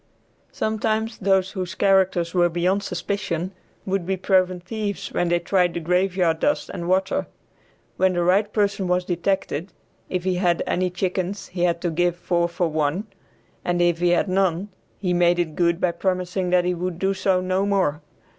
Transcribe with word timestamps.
Sometimes 0.51 1.19
those 1.19 1.51
whose 1.51 1.75
characters 1.75 2.33
were 2.33 2.49
beyond 2.49 2.81
suspicion 2.81 3.51
would 3.85 4.03
be 4.03 4.17
proven 4.17 4.59
thieves 4.59 5.09
when 5.13 5.29
they 5.29 5.37
tried 5.37 5.75
the 5.75 5.79
graveyard 5.79 6.39
dust 6.39 6.71
and 6.73 6.89
water. 6.89 7.27
When 7.97 8.13
the 8.13 8.23
right 8.23 8.51
person 8.51 8.87
was 8.87 9.05
detected, 9.05 9.73
if 10.09 10.23
he 10.23 10.37
had 10.37 10.63
any 10.65 10.89
chickens 10.89 11.49
he 11.49 11.65
had 11.65 11.81
to 11.81 11.91
give 11.91 12.15
four 12.15 12.49
for 12.49 12.67
one, 12.67 13.05
and 13.63 13.79
if 13.79 13.99
he 13.99 14.09
had 14.09 14.27
none 14.27 14.69
he 14.97 15.13
made 15.13 15.37
it 15.37 15.55
good 15.55 15.79
by 15.79 15.91
promising 15.91 16.49
that 16.49 16.65
he 16.65 16.73
would 16.73 16.97
do 16.97 17.13
so 17.13 17.39
no 17.39 17.67
more. 17.67 18.01